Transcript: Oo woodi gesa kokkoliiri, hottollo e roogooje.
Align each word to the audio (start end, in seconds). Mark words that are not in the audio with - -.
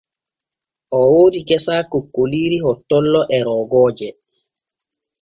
Oo 0.95 1.07
woodi 1.13 1.39
gesa 1.49 1.75
kokkoliiri, 1.91 2.57
hottollo 2.65 3.21
e 3.35 3.39
roogooje. 3.45 4.09